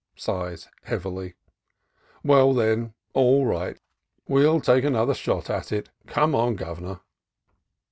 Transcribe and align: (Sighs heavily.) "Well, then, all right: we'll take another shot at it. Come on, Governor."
(Sighs 0.15 0.67
heavily.) 0.85 1.35
"Well, 2.23 2.55
then, 2.55 2.95
all 3.13 3.45
right: 3.45 3.79
we'll 4.27 4.59
take 4.59 4.83
another 4.83 5.13
shot 5.13 5.47
at 5.47 5.71
it. 5.71 5.91
Come 6.07 6.33
on, 6.33 6.55
Governor." 6.55 7.01